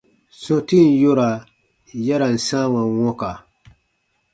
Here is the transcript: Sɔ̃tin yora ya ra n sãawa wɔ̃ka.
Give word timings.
Sɔ̃tin 0.41 0.87
yora 1.01 1.29
ya 2.05 2.15
ra 2.21 2.27
n 2.35 2.37
sãawa 2.47 2.81
wɔ̃ka. 2.97 3.31